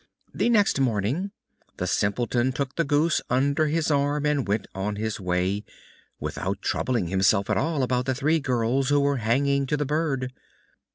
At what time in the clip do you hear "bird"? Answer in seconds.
9.85-10.33